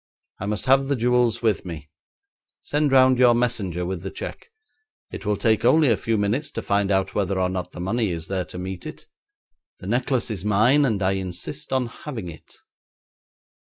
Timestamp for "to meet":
8.45-8.87